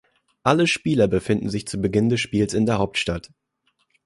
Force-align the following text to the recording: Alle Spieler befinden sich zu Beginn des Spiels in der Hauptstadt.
Alle 0.41 0.65
Spieler 0.65 1.07
befinden 1.07 1.51
sich 1.51 1.67
zu 1.67 1.77
Beginn 1.79 2.09
des 2.09 2.19
Spiels 2.21 2.55
in 2.55 2.65
der 2.65 2.79
Hauptstadt. 2.79 3.29